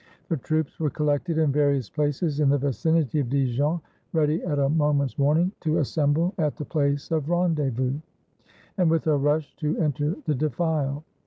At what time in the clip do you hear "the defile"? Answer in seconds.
10.25-11.03